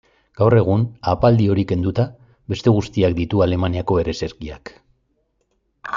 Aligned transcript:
Gaur 0.39 0.53
egun, 0.59 0.85
ahapaldi 1.09 1.49
hori 1.55 1.65
kenduta, 1.73 2.07
beste 2.53 2.75
guztiak 2.79 3.15
ditu 3.21 3.45
Alemaniako 3.47 4.03
ereserkiak. 4.05 4.77